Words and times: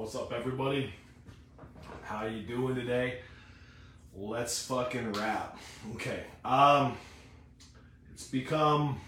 What's 0.00 0.14
up, 0.14 0.32
everybody? 0.32 0.94
How 2.00 2.24
you 2.24 2.40
doing 2.40 2.74
today? 2.74 3.18
Let's 4.16 4.64
fucking 4.66 5.12
rap. 5.12 5.58
Okay. 5.94 6.22
Um, 6.42 6.96
it's 8.10 8.26
become 8.26 8.98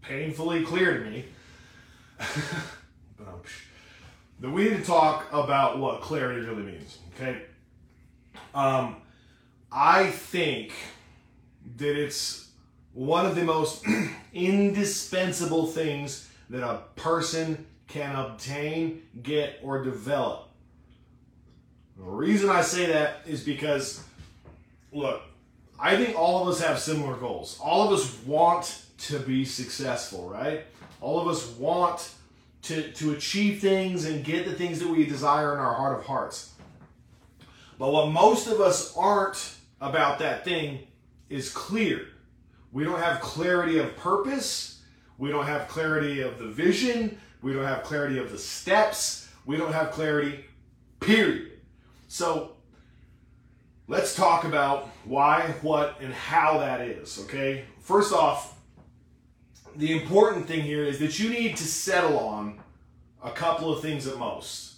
painfully 0.00 0.64
clear 0.64 0.98
to 0.98 1.10
me 1.10 1.26
that 4.40 4.50
we 4.50 4.64
need 4.64 4.78
to 4.78 4.82
talk 4.82 5.26
about 5.30 5.78
what 5.78 6.00
clarity 6.00 6.40
really 6.40 6.62
means. 6.62 6.96
Okay. 7.14 7.42
Um, 8.54 8.96
I 9.70 10.06
think 10.06 10.72
that 11.76 12.02
it's 12.02 12.48
one 12.94 13.26
of 13.26 13.34
the 13.36 13.44
most 13.44 13.84
indispensable 14.32 15.66
things 15.66 16.30
that 16.50 16.62
a 16.62 16.82
person 16.96 17.66
can 17.88 18.14
obtain, 18.14 19.02
get, 19.22 19.58
or 19.62 19.82
develop. 19.82 20.48
The 21.96 22.04
reason 22.04 22.50
I 22.50 22.62
say 22.62 22.86
that 22.86 23.22
is 23.26 23.42
because, 23.42 24.02
look, 24.92 25.22
I 25.78 25.96
think 25.96 26.18
all 26.18 26.42
of 26.42 26.48
us 26.48 26.60
have 26.60 26.78
similar 26.78 27.16
goals. 27.16 27.58
All 27.62 27.86
of 27.86 27.98
us 27.98 28.16
want 28.24 28.82
to 28.98 29.18
be 29.18 29.44
successful, 29.44 30.28
right? 30.28 30.64
All 31.00 31.20
of 31.20 31.28
us 31.28 31.48
want 31.52 32.12
to, 32.62 32.90
to 32.92 33.12
achieve 33.12 33.60
things 33.60 34.04
and 34.04 34.24
get 34.24 34.46
the 34.46 34.52
things 34.52 34.80
that 34.80 34.88
we 34.88 35.06
desire 35.06 35.52
in 35.52 35.60
our 35.60 35.74
heart 35.74 35.98
of 35.98 36.06
hearts. 36.06 36.52
But 37.78 37.92
what 37.92 38.08
most 38.08 38.46
of 38.46 38.60
us 38.60 38.96
aren't 38.96 39.54
about 39.80 40.18
that 40.20 40.44
thing 40.44 40.80
is 41.28 41.50
clear. 41.50 42.08
We 42.72 42.84
don't 42.84 43.00
have 43.00 43.20
clarity 43.20 43.78
of 43.78 43.96
purpose. 43.96 44.75
We 45.18 45.30
don't 45.30 45.46
have 45.46 45.68
clarity 45.68 46.20
of 46.20 46.38
the 46.38 46.46
vision. 46.46 47.18
We 47.42 47.52
don't 47.52 47.64
have 47.64 47.82
clarity 47.82 48.18
of 48.18 48.30
the 48.30 48.38
steps. 48.38 49.28
We 49.44 49.56
don't 49.56 49.72
have 49.72 49.92
clarity, 49.92 50.44
period. 51.00 51.52
So 52.08 52.56
let's 53.88 54.14
talk 54.14 54.44
about 54.44 54.88
why, 55.04 55.54
what, 55.62 56.00
and 56.00 56.12
how 56.12 56.58
that 56.58 56.80
is, 56.80 57.20
okay? 57.24 57.64
First 57.80 58.12
off, 58.12 58.58
the 59.76 59.92
important 59.92 60.46
thing 60.46 60.62
here 60.62 60.84
is 60.84 60.98
that 60.98 61.18
you 61.18 61.30
need 61.30 61.56
to 61.58 61.64
settle 61.64 62.18
on 62.18 62.60
a 63.22 63.30
couple 63.30 63.72
of 63.72 63.82
things 63.82 64.06
at 64.06 64.18
most. 64.18 64.76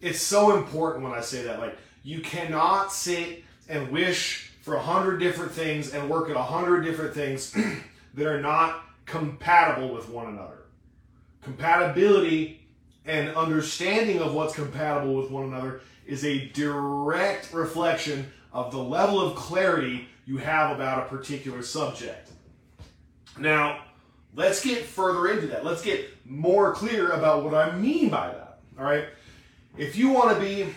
It's 0.00 0.20
so 0.20 0.56
important 0.56 1.04
when 1.04 1.12
I 1.12 1.20
say 1.20 1.42
that. 1.44 1.60
Like, 1.60 1.76
you 2.02 2.20
cannot 2.20 2.92
sit 2.92 3.44
and 3.68 3.90
wish 3.90 4.50
for 4.62 4.74
a 4.74 4.82
hundred 4.82 5.18
different 5.18 5.52
things 5.52 5.94
and 5.94 6.08
work 6.08 6.30
at 6.30 6.36
a 6.36 6.42
hundred 6.42 6.82
different 6.82 7.14
things 7.14 7.54
that 8.14 8.26
are 8.26 8.40
not 8.40 8.82
compatible 9.08 9.92
with 9.92 10.08
one 10.08 10.28
another. 10.28 10.58
Compatibility 11.42 12.60
and 13.04 13.34
understanding 13.34 14.20
of 14.20 14.34
what's 14.34 14.54
compatible 14.54 15.14
with 15.14 15.30
one 15.30 15.44
another 15.44 15.80
is 16.06 16.24
a 16.24 16.48
direct 16.48 17.52
reflection 17.52 18.30
of 18.52 18.70
the 18.70 18.78
level 18.78 19.20
of 19.20 19.34
clarity 19.34 20.08
you 20.26 20.36
have 20.36 20.74
about 20.74 21.06
a 21.06 21.08
particular 21.08 21.62
subject. 21.62 22.30
Now, 23.38 23.82
let's 24.34 24.62
get 24.62 24.84
further 24.84 25.28
into 25.28 25.46
that. 25.48 25.64
Let's 25.64 25.82
get 25.82 26.10
more 26.26 26.74
clear 26.74 27.10
about 27.10 27.44
what 27.44 27.54
I 27.54 27.74
mean 27.76 28.10
by 28.10 28.28
that. 28.28 28.60
All 28.78 28.84
right? 28.84 29.06
If 29.76 29.96
you 29.96 30.10
want 30.10 30.36
to 30.36 30.40
be 30.40 30.74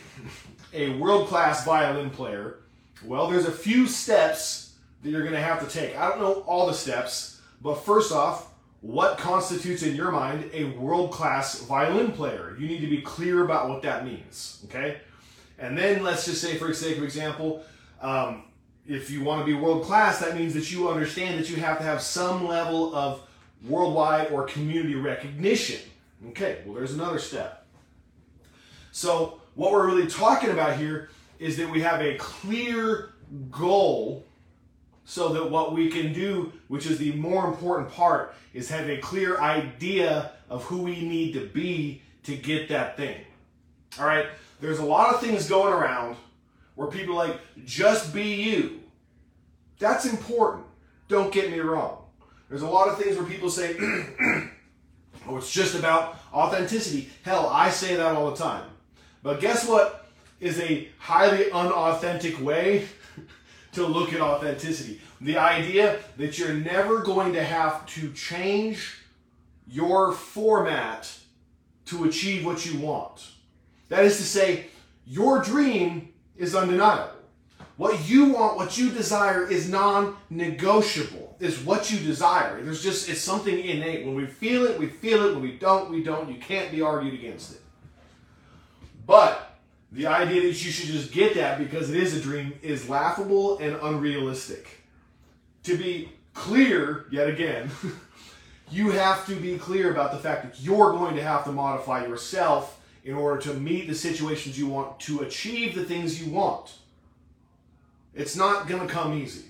a 0.73 0.97
world 0.97 1.27
class 1.27 1.65
violin 1.65 2.11
player, 2.11 2.59
well, 3.03 3.29
there's 3.29 3.45
a 3.45 3.51
few 3.51 3.87
steps 3.87 4.75
that 5.01 5.09
you're 5.09 5.21
going 5.21 5.33
to 5.33 5.41
have 5.41 5.67
to 5.67 5.79
take. 5.79 5.97
I 5.97 6.07
don't 6.07 6.19
know 6.19 6.43
all 6.45 6.67
the 6.67 6.73
steps, 6.73 7.40
but 7.61 7.75
first 7.75 8.11
off, 8.11 8.51
what 8.81 9.17
constitutes 9.19 9.83
in 9.83 9.95
your 9.95 10.11
mind 10.11 10.49
a 10.53 10.65
world 10.65 11.11
class 11.11 11.61
violin 11.61 12.11
player? 12.11 12.55
You 12.59 12.67
need 12.67 12.81
to 12.81 12.87
be 12.87 13.01
clear 13.01 13.45
about 13.45 13.69
what 13.69 13.83
that 13.83 14.05
means. 14.05 14.65
Okay? 14.65 14.97
And 15.59 15.77
then 15.77 16.03
let's 16.03 16.25
just 16.25 16.41
say, 16.41 16.57
for 16.57 16.67
the 16.67 16.73
sake 16.73 16.97
of 16.97 17.03
example, 17.03 17.63
um, 18.01 18.43
if 18.87 19.11
you 19.11 19.23
want 19.23 19.39
to 19.41 19.45
be 19.45 19.53
world 19.53 19.83
class, 19.83 20.19
that 20.19 20.35
means 20.35 20.55
that 20.55 20.71
you 20.71 20.89
understand 20.89 21.39
that 21.39 21.49
you 21.49 21.57
have 21.57 21.77
to 21.77 21.83
have 21.83 22.01
some 22.01 22.47
level 22.47 22.95
of 22.95 23.21
worldwide 23.67 24.31
or 24.31 24.45
community 24.45 24.95
recognition. 24.95 25.79
Okay, 26.29 26.61
well, 26.65 26.73
there's 26.75 26.93
another 26.93 27.19
step. 27.19 27.65
So, 28.91 29.39
what 29.53 29.71
we're 29.71 29.85
really 29.87 30.07
talking 30.07 30.49
about 30.49 30.77
here 30.77 31.09
is 31.39 31.57
that 31.57 31.69
we 31.69 31.81
have 31.81 32.01
a 32.01 32.15
clear 32.15 33.13
goal 33.49 34.25
so 35.05 35.29
that 35.29 35.49
what 35.49 35.73
we 35.73 35.89
can 35.89 36.13
do, 36.13 36.51
which 36.67 36.85
is 36.85 36.97
the 36.97 37.11
more 37.13 37.47
important 37.47 37.91
part, 37.91 38.35
is 38.53 38.69
have 38.69 38.89
a 38.89 38.97
clear 38.97 39.39
idea 39.39 40.31
of 40.49 40.63
who 40.65 40.83
we 40.83 41.01
need 41.01 41.33
to 41.33 41.47
be 41.47 42.01
to 42.23 42.35
get 42.35 42.69
that 42.69 42.97
thing. 42.97 43.17
All 43.99 44.05
right, 44.05 44.27
there's 44.59 44.79
a 44.79 44.85
lot 44.85 45.13
of 45.13 45.21
things 45.21 45.49
going 45.49 45.73
around 45.73 46.15
where 46.75 46.87
people 46.87 47.15
like, 47.15 47.39
just 47.65 48.13
be 48.13 48.35
you. 48.35 48.79
That's 49.79 50.05
important. 50.05 50.65
Don't 51.07 51.33
get 51.33 51.51
me 51.51 51.59
wrong. 51.59 52.05
There's 52.49 52.61
a 52.61 52.67
lot 52.67 52.87
of 52.87 52.97
things 52.97 53.17
where 53.17 53.25
people 53.25 53.49
say, 53.49 53.75
oh, 55.27 55.37
it's 55.37 55.51
just 55.51 55.75
about 55.75 56.17
authenticity. 56.33 57.09
Hell, 57.23 57.47
I 57.47 57.69
say 57.69 57.95
that 57.95 58.15
all 58.15 58.31
the 58.31 58.37
time. 58.37 58.69
But 59.23 59.39
guess 59.39 59.67
what 59.67 60.05
is 60.39 60.59
a 60.59 60.89
highly 60.97 61.51
unauthentic 61.51 62.41
way 62.41 62.87
to 63.73 63.85
look 63.85 64.13
at 64.13 64.21
authenticity? 64.21 65.01
The 65.21 65.37
idea 65.37 65.99
that 66.17 66.37
you're 66.37 66.53
never 66.53 66.99
going 66.99 67.33
to 67.33 67.43
have 67.43 67.85
to 67.87 68.11
change 68.13 68.97
your 69.67 70.11
format 70.11 71.11
to 71.85 72.05
achieve 72.05 72.45
what 72.45 72.65
you 72.65 72.79
want. 72.79 73.31
That 73.89 74.05
is 74.05 74.17
to 74.17 74.23
say, 74.23 74.67
your 75.05 75.41
dream 75.41 76.13
is 76.37 76.55
undeniable. 76.55 77.21
What 77.77 78.07
you 78.07 78.25
want, 78.33 78.57
what 78.57 78.77
you 78.77 78.91
desire 78.91 79.49
is 79.49 79.67
non 79.67 80.15
negotiable, 80.29 81.35
is 81.39 81.59
what 81.59 81.91
you 81.91 81.99
desire. 81.99 82.61
There's 82.61 82.83
just, 82.83 83.09
it's 83.09 83.21
something 83.21 83.57
innate. 83.57 84.05
When 84.05 84.15
we 84.15 84.27
feel 84.27 84.65
it, 84.65 84.77
we 84.77 84.87
feel 84.87 85.25
it. 85.25 85.33
When 85.33 85.41
we 85.41 85.53
don't, 85.53 85.89
we 85.89 86.03
don't. 86.03 86.29
You 86.29 86.39
can't 86.39 86.71
be 86.71 86.81
argued 86.81 87.15
against 87.15 87.53
it. 87.53 87.61
But 89.07 89.50
the 89.91 90.07
idea 90.07 90.41
that 90.41 90.63
you 90.63 90.71
should 90.71 90.87
just 90.87 91.11
get 91.11 91.35
that 91.35 91.57
because 91.57 91.89
it 91.89 91.97
is 91.97 92.15
a 92.15 92.21
dream 92.21 92.53
is 92.61 92.87
laughable 92.87 93.57
and 93.59 93.75
unrealistic. 93.81 94.67
To 95.63 95.77
be 95.77 96.09
clear, 96.33 97.05
yet 97.11 97.27
again, 97.27 97.69
you 98.71 98.91
have 98.91 99.25
to 99.25 99.35
be 99.35 99.57
clear 99.57 99.91
about 99.91 100.13
the 100.13 100.17
fact 100.17 100.43
that 100.43 100.61
you're 100.61 100.91
going 100.93 101.15
to 101.15 101.23
have 101.23 101.43
to 101.43 101.51
modify 101.51 102.05
yourself 102.05 102.79
in 103.03 103.15
order 103.15 103.41
to 103.41 103.53
meet 103.55 103.87
the 103.87 103.95
situations 103.95 104.57
you 104.57 104.67
want 104.67 104.99
to 105.01 105.21
achieve 105.21 105.75
the 105.75 105.83
things 105.83 106.23
you 106.23 106.31
want. 106.31 106.73
It's 108.13 108.35
not 108.35 108.67
going 108.67 108.85
to 108.85 108.93
come 108.93 109.13
easy. 109.13 109.45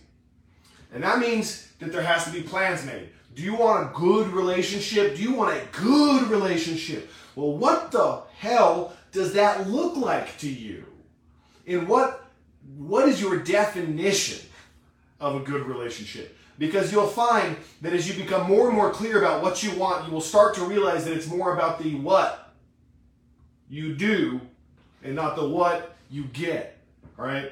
And 0.93 1.03
that 1.03 1.19
means 1.19 1.67
that 1.79 1.91
there 1.91 2.01
has 2.01 2.25
to 2.25 2.31
be 2.31 2.41
plans 2.41 2.85
made. 2.85 3.09
Do 3.35 3.43
you 3.43 3.55
want 3.55 3.89
a 3.89 3.93
good 3.93 4.27
relationship? 4.29 5.15
Do 5.15 5.21
you 5.21 5.33
want 5.33 5.55
a 5.55 5.65
good 5.71 6.29
relationship? 6.29 7.09
Well, 7.35 7.57
what 7.57 7.91
the 7.91 8.23
hell 8.37 8.93
does 9.11 9.33
that 9.33 9.69
look 9.69 9.97
like 9.97 10.37
to 10.39 10.49
you? 10.49 10.85
In 11.65 11.87
what 11.87 12.29
what 12.77 13.07
is 13.09 13.21
your 13.21 13.37
definition 13.37 14.47
of 15.19 15.35
a 15.35 15.39
good 15.39 15.65
relationship? 15.65 16.37
Because 16.57 16.91
you'll 16.91 17.07
find 17.07 17.57
that 17.81 17.93
as 17.93 18.07
you 18.07 18.21
become 18.21 18.47
more 18.47 18.67
and 18.67 18.75
more 18.75 18.91
clear 18.91 19.17
about 19.17 19.41
what 19.41 19.63
you 19.63 19.73
want, 19.75 20.07
you 20.07 20.13
will 20.13 20.21
start 20.21 20.55
to 20.55 20.63
realize 20.63 21.05
that 21.05 21.13
it's 21.13 21.27
more 21.27 21.53
about 21.53 21.81
the 21.81 21.95
what 21.95 22.53
you 23.67 23.95
do 23.95 24.39
and 25.03 25.15
not 25.15 25.35
the 25.35 25.47
what 25.47 25.95
you 26.09 26.25
get. 26.25 26.77
All 27.17 27.25
right? 27.25 27.51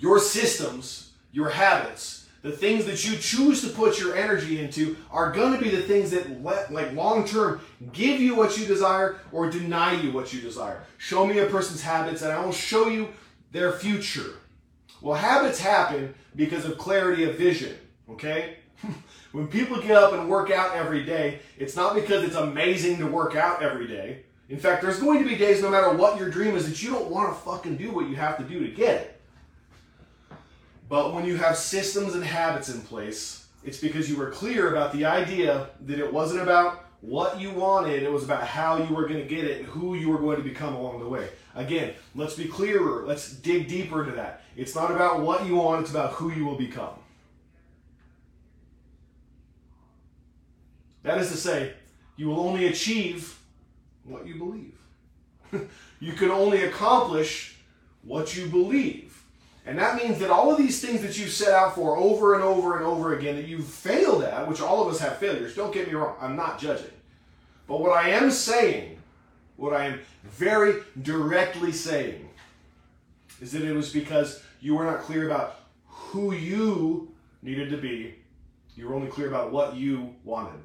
your 0.00 0.18
systems, 0.18 1.12
your 1.30 1.50
habits, 1.50 2.26
the 2.42 2.50
things 2.50 2.86
that 2.86 3.04
you 3.04 3.16
choose 3.16 3.60
to 3.62 3.68
put 3.68 3.98
your 3.98 4.16
energy 4.16 4.60
into 4.60 4.96
are 5.10 5.30
going 5.30 5.52
to 5.52 5.62
be 5.62 5.68
the 5.68 5.82
things 5.82 6.10
that 6.10 6.42
let, 6.42 6.72
like 6.72 6.92
long 6.94 7.26
term 7.26 7.60
give 7.92 8.20
you 8.20 8.34
what 8.34 8.56
you 8.58 8.66
desire 8.66 9.20
or 9.30 9.50
deny 9.50 9.92
you 10.00 10.12
what 10.12 10.32
you 10.32 10.40
desire. 10.40 10.82
Show 10.98 11.26
me 11.26 11.38
a 11.38 11.46
person's 11.46 11.82
habits 11.82 12.22
and 12.22 12.32
I 12.32 12.44
will 12.44 12.52
show 12.52 12.88
you 12.88 13.08
their 13.52 13.72
future. 13.72 14.38
Well, 15.02 15.16
habits 15.16 15.60
happen 15.60 16.14
because 16.36 16.64
of 16.64 16.78
clarity 16.78 17.24
of 17.24 17.36
vision, 17.36 17.76
okay? 18.08 18.56
when 19.32 19.46
people 19.46 19.80
get 19.80 19.92
up 19.92 20.12
and 20.12 20.28
work 20.28 20.50
out 20.50 20.74
every 20.74 21.04
day, 21.04 21.40
it's 21.58 21.76
not 21.76 21.94
because 21.94 22.24
it's 22.24 22.36
amazing 22.36 22.98
to 22.98 23.06
work 23.06 23.36
out 23.36 23.62
every 23.62 23.86
day. 23.86 24.22
In 24.48 24.58
fact, 24.58 24.82
there's 24.82 24.98
going 24.98 25.22
to 25.22 25.28
be 25.28 25.36
days, 25.36 25.62
no 25.62 25.70
matter 25.70 25.90
what 25.90 26.18
your 26.18 26.28
dream 26.28 26.56
is, 26.56 26.68
that 26.68 26.82
you 26.82 26.90
don't 26.90 27.08
want 27.08 27.32
to 27.32 27.40
fucking 27.42 27.76
do 27.76 27.92
what 27.92 28.08
you 28.08 28.16
have 28.16 28.36
to 28.38 28.44
do 28.44 28.66
to 28.66 28.72
get 28.72 29.00
it. 29.00 29.19
But 30.90 31.14
when 31.14 31.24
you 31.24 31.36
have 31.36 31.56
systems 31.56 32.16
and 32.16 32.24
habits 32.24 32.68
in 32.68 32.80
place, 32.80 33.46
it's 33.62 33.78
because 33.78 34.10
you 34.10 34.16
were 34.16 34.30
clear 34.30 34.72
about 34.72 34.92
the 34.92 35.04
idea 35.04 35.70
that 35.82 36.00
it 36.00 36.12
wasn't 36.12 36.42
about 36.42 36.84
what 37.00 37.40
you 37.40 37.52
wanted, 37.52 38.02
it 38.02 38.10
was 38.10 38.24
about 38.24 38.42
how 38.42 38.76
you 38.76 38.92
were 38.92 39.06
going 39.06 39.20
to 39.20 39.26
get 39.26 39.44
it 39.44 39.60
and 39.60 39.66
who 39.66 39.94
you 39.94 40.10
were 40.10 40.18
going 40.18 40.36
to 40.38 40.42
become 40.42 40.74
along 40.74 40.98
the 40.98 41.08
way. 41.08 41.28
Again, 41.54 41.94
let's 42.16 42.34
be 42.34 42.46
clearer. 42.46 43.06
Let's 43.06 43.32
dig 43.32 43.68
deeper 43.68 44.02
into 44.02 44.16
that. 44.16 44.42
It's 44.56 44.74
not 44.74 44.90
about 44.90 45.20
what 45.20 45.46
you 45.46 45.54
want, 45.54 45.82
it's 45.82 45.92
about 45.92 46.10
who 46.14 46.32
you 46.32 46.44
will 46.44 46.58
become. 46.58 46.94
That 51.04 51.18
is 51.18 51.30
to 51.30 51.36
say, 51.36 51.72
you 52.16 52.26
will 52.26 52.40
only 52.40 52.66
achieve 52.66 53.38
what 54.02 54.26
you 54.26 54.34
believe. 54.34 54.76
you 56.00 56.14
can 56.14 56.32
only 56.32 56.64
accomplish 56.64 57.56
what 58.02 58.36
you 58.36 58.46
believe. 58.46 59.10
And 59.66 59.78
that 59.78 59.96
means 59.96 60.18
that 60.20 60.30
all 60.30 60.50
of 60.50 60.58
these 60.58 60.80
things 60.80 61.02
that 61.02 61.18
you've 61.18 61.30
set 61.30 61.52
out 61.52 61.74
for 61.74 61.96
over 61.96 62.34
and 62.34 62.42
over 62.42 62.76
and 62.76 62.84
over 62.84 63.16
again 63.16 63.36
that 63.36 63.46
you've 63.46 63.66
failed 63.66 64.22
at, 64.22 64.48
which 64.48 64.60
all 64.60 64.82
of 64.82 64.92
us 64.92 65.00
have 65.00 65.18
failures, 65.18 65.54
don't 65.54 65.72
get 65.72 65.86
me 65.86 65.94
wrong, 65.94 66.16
I'm 66.20 66.34
not 66.34 66.58
judging. 66.58 66.90
But 67.66 67.80
what 67.80 67.92
I 67.92 68.10
am 68.10 68.30
saying, 68.30 68.98
what 69.56 69.74
I 69.74 69.86
am 69.86 70.00
very 70.24 70.82
directly 71.02 71.72
saying, 71.72 72.28
is 73.40 73.52
that 73.52 73.62
it 73.62 73.74
was 73.74 73.92
because 73.92 74.42
you 74.60 74.74
were 74.74 74.84
not 74.84 75.02
clear 75.02 75.26
about 75.26 75.56
who 75.86 76.34
you 76.34 77.12
needed 77.42 77.70
to 77.70 77.76
be. 77.76 78.14
You 78.74 78.88
were 78.88 78.94
only 78.94 79.08
clear 79.08 79.28
about 79.28 79.52
what 79.52 79.76
you 79.76 80.14
wanted. 80.24 80.60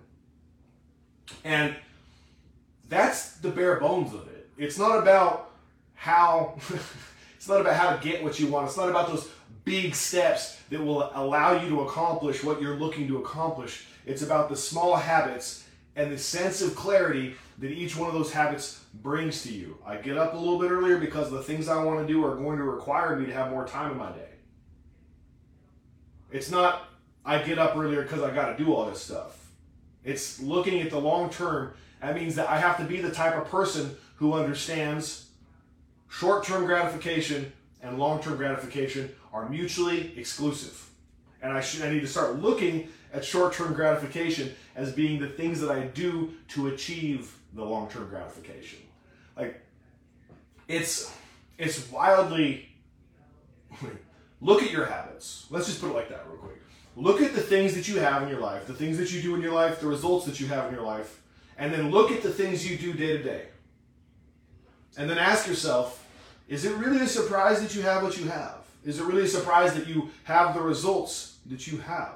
And 1.43 1.75
that's 2.89 3.37
the 3.37 3.49
bare 3.49 3.79
bones 3.79 4.13
of 4.13 4.27
it. 4.27 4.49
It's 4.57 4.77
not 4.77 4.97
about 4.99 5.51
how 5.95 6.57
it's 7.45 7.49
not 7.51 7.61
about 7.61 7.75
how 7.75 7.95
to 7.95 8.03
get 8.03 8.23
what 8.23 8.39
you 8.39 8.47
want. 8.47 8.65
It's 8.65 8.75
not 8.75 8.89
about 8.89 9.07
those 9.07 9.29
big 9.65 9.93
steps 9.93 10.57
that 10.71 10.83
will 10.83 11.11
allow 11.13 11.61
you 11.61 11.69
to 11.69 11.81
accomplish 11.81 12.43
what 12.43 12.59
you're 12.59 12.75
looking 12.75 13.07
to 13.07 13.19
accomplish. 13.19 13.85
It's 14.03 14.23
about 14.23 14.49
the 14.49 14.55
small 14.55 14.95
habits 14.95 15.63
and 15.95 16.11
the 16.11 16.17
sense 16.17 16.63
of 16.63 16.75
clarity 16.75 17.35
that 17.59 17.69
each 17.69 17.95
one 17.95 18.07
of 18.07 18.15
those 18.15 18.33
habits 18.33 18.83
brings 18.95 19.43
to 19.43 19.53
you. 19.53 19.77
I 19.85 19.97
get 19.97 20.17
up 20.17 20.33
a 20.33 20.37
little 20.37 20.57
bit 20.57 20.71
earlier 20.71 20.97
because 20.97 21.29
the 21.29 21.43
things 21.43 21.67
I 21.67 21.83
want 21.83 21.99
to 21.99 22.11
do 22.11 22.25
are 22.25 22.35
going 22.35 22.57
to 22.57 22.63
require 22.63 23.15
me 23.15 23.27
to 23.27 23.33
have 23.33 23.51
more 23.51 23.67
time 23.67 23.91
in 23.91 23.97
my 23.99 24.09
day. 24.11 24.29
It's 26.31 26.49
not 26.49 26.89
I 27.23 27.37
get 27.43 27.59
up 27.59 27.77
earlier 27.77 28.01
because 28.01 28.23
I 28.23 28.33
got 28.33 28.57
to 28.57 28.63
do 28.63 28.73
all 28.73 28.87
this 28.87 29.03
stuff. 29.03 29.51
It's 30.03 30.41
looking 30.41 30.81
at 30.81 30.89
the 30.89 30.99
long 30.99 31.29
term. 31.29 31.75
That 32.01 32.15
means 32.15 32.33
that 32.37 32.49
I 32.49 32.57
have 32.57 32.79
to 32.79 32.85
be 32.85 33.01
the 33.01 33.11
type 33.11 33.35
of 33.35 33.47
person 33.51 33.95
who 34.15 34.33
understands 34.33 35.24
short 36.17 36.45
term 36.45 36.65
gratification 36.65 37.51
and 37.81 37.99
long 37.99 38.21
term 38.21 38.37
gratification 38.37 39.13
are 39.33 39.49
mutually 39.49 40.17
exclusive. 40.17 40.89
And 41.41 41.51
I 41.51 41.61
should 41.61 41.81
I 41.83 41.91
need 41.91 42.01
to 42.01 42.07
start 42.07 42.37
looking 42.37 42.87
at 43.13 43.25
short 43.25 43.53
term 43.53 43.73
gratification 43.73 44.53
as 44.75 44.91
being 44.91 45.19
the 45.19 45.27
things 45.27 45.59
that 45.61 45.69
I 45.69 45.87
do 45.87 46.33
to 46.49 46.67
achieve 46.67 47.35
the 47.53 47.63
long 47.63 47.89
term 47.89 48.07
gratification. 48.09 48.79
Like 49.35 49.61
it's 50.67 51.13
it's 51.57 51.91
wildly 51.91 52.69
look 54.41 54.63
at 54.63 54.71
your 54.71 54.85
habits. 54.85 55.47
Let's 55.49 55.65
just 55.67 55.81
put 55.81 55.91
it 55.91 55.93
like 55.93 56.09
that 56.09 56.25
real 56.29 56.37
quick. 56.37 56.61
Look 56.95 57.21
at 57.21 57.33
the 57.33 57.41
things 57.41 57.75
that 57.75 57.89
you 57.89 57.99
have 57.99 58.23
in 58.23 58.29
your 58.29 58.39
life, 58.39 58.67
the 58.67 58.73
things 58.73 58.97
that 58.99 59.11
you 59.11 59.21
do 59.21 59.35
in 59.35 59.41
your 59.41 59.53
life, 59.53 59.81
the 59.81 59.87
results 59.87 60.25
that 60.27 60.39
you 60.39 60.47
have 60.47 60.69
in 60.69 60.73
your 60.73 60.85
life, 60.85 61.21
and 61.57 61.73
then 61.73 61.91
look 61.91 62.09
at 62.09 62.23
the 62.23 62.31
things 62.31 62.69
you 62.69 62.77
do 62.77 62.93
day 62.93 63.17
to 63.17 63.23
day. 63.23 63.47
And 64.97 65.09
then 65.09 65.17
ask 65.17 65.45
yourself, 65.45 66.04
is 66.47 66.65
it 66.65 66.75
really 66.77 67.01
a 67.01 67.07
surprise 67.07 67.61
that 67.61 67.75
you 67.75 67.81
have 67.81 68.03
what 68.03 68.17
you 68.17 68.27
have? 68.29 68.57
Is 68.83 68.99
it 68.99 69.05
really 69.05 69.23
a 69.23 69.27
surprise 69.27 69.73
that 69.73 69.87
you 69.87 70.11
have 70.25 70.53
the 70.53 70.61
results 70.61 71.37
that 71.47 71.67
you 71.67 71.79
have? 71.79 72.13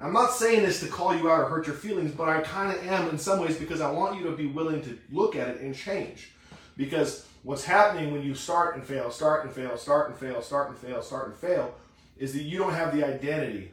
I'm 0.00 0.12
not 0.12 0.32
saying 0.32 0.62
this 0.62 0.80
to 0.80 0.88
call 0.88 1.16
you 1.16 1.30
out 1.30 1.40
or 1.40 1.48
hurt 1.48 1.66
your 1.66 1.76
feelings, 1.76 2.12
but 2.12 2.28
I 2.28 2.42
kind 2.42 2.76
of 2.76 2.86
am 2.86 3.08
in 3.08 3.16
some 3.16 3.40
ways 3.40 3.56
because 3.56 3.80
I 3.80 3.90
want 3.90 4.18
you 4.18 4.24
to 4.24 4.32
be 4.32 4.46
willing 4.46 4.82
to 4.82 4.98
look 5.10 5.36
at 5.36 5.48
it 5.48 5.60
and 5.62 5.74
change. 5.74 6.32
Because 6.76 7.26
what's 7.42 7.64
happening 7.64 8.12
when 8.12 8.22
you 8.22 8.34
start 8.34 8.76
and 8.76 8.84
fail, 8.84 9.10
start 9.10 9.46
and 9.46 9.54
fail, 9.54 9.78
start 9.78 10.10
and 10.10 10.18
fail, 10.18 10.42
start 10.42 10.68
and 10.68 10.78
fail, 10.78 11.00
start 11.00 11.28
and 11.28 11.36
fail, 11.36 11.74
is 12.18 12.34
that 12.34 12.42
you 12.42 12.58
don't 12.58 12.74
have 12.74 12.94
the 12.94 13.06
identity 13.06 13.70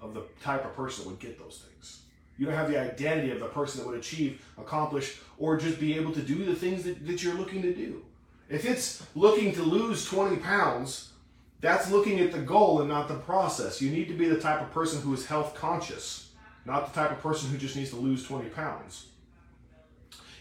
of 0.00 0.14
the 0.14 0.22
type 0.42 0.64
of 0.64 0.74
person 0.76 1.04
that 1.04 1.10
would 1.10 1.20
get 1.20 1.38
those 1.38 1.64
things. 1.66 2.02
You 2.38 2.46
don't 2.46 2.54
have 2.54 2.70
the 2.70 2.80
identity 2.80 3.32
of 3.32 3.40
the 3.40 3.46
person 3.46 3.80
that 3.80 3.88
would 3.88 3.98
achieve, 3.98 4.44
accomplish, 4.56 5.18
or 5.38 5.56
just 5.56 5.80
be 5.80 5.96
able 5.96 6.12
to 6.12 6.22
do 6.22 6.44
the 6.44 6.54
things 6.54 6.84
that, 6.84 7.04
that 7.06 7.22
you're 7.22 7.34
looking 7.34 7.62
to 7.62 7.74
do. 7.74 8.02
If 8.50 8.64
it's 8.64 9.06
looking 9.14 9.52
to 9.52 9.62
lose 9.62 10.04
20 10.06 10.36
pounds, 10.38 11.12
that's 11.60 11.90
looking 11.90 12.18
at 12.18 12.32
the 12.32 12.40
goal 12.40 12.80
and 12.80 12.88
not 12.88 13.06
the 13.06 13.14
process. 13.14 13.80
You 13.80 13.90
need 13.90 14.08
to 14.08 14.14
be 14.14 14.28
the 14.28 14.40
type 14.40 14.60
of 14.60 14.72
person 14.72 15.00
who 15.00 15.14
is 15.14 15.24
health 15.24 15.54
conscious, 15.54 16.32
not 16.66 16.92
the 16.92 17.00
type 17.00 17.12
of 17.12 17.22
person 17.22 17.48
who 17.48 17.56
just 17.56 17.76
needs 17.76 17.90
to 17.90 17.96
lose 17.96 18.24
20 18.24 18.48
pounds. 18.50 19.06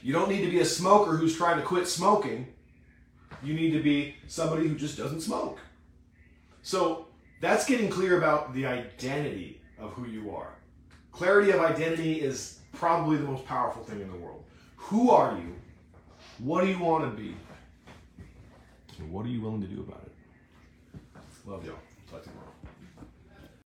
You 0.02 0.12
don't 0.12 0.30
need 0.30 0.44
to 0.44 0.50
be 0.50 0.60
a 0.60 0.66
smoker 0.66 1.18
who's 1.18 1.38
trying 1.38 1.60
to 1.60 1.66
quit 1.66 1.88
smoking. 1.88 2.48
You 3.44 3.54
need 3.54 3.72
to 3.72 3.84
be 3.84 4.16
somebody 4.28 4.68
who 4.68 4.76
just 4.76 4.98
doesn't 4.98 5.22
smoke. 5.22 5.60
So 6.64 7.08
that's 7.42 7.66
getting 7.66 7.90
clear 7.90 8.18
about 8.18 8.56
the 8.56 8.66
identity 8.66 9.62
of 9.78 9.92
who 9.92 10.08
you 10.08 10.34
are. 10.36 10.56
Clarity 11.12 11.52
of 11.52 11.60
identity 11.60 12.22
is 12.22 12.60
probably 12.74 13.18
the 13.18 13.24
most 13.24 13.46
powerful 13.46 13.84
thing 13.84 14.02
in 14.02 14.10
the 14.10 14.18
world. 14.18 14.44
Who 14.78 15.12
are 15.12 15.38
you? 15.38 15.56
What 16.40 16.62
do 16.62 16.68
you 16.68 16.80
want 16.80 17.04
to 17.04 17.22
be? 17.22 17.36
What 19.08 19.26
are 19.26 19.30
you 19.30 19.42
willing 19.42 19.62
to 19.62 19.68
do 19.68 19.82
about 19.82 20.04
it? 20.06 20.12
Love 21.46 21.66
y'all. 21.66 21.76
Talk 22.10 22.24
tomorrow. 22.24 22.59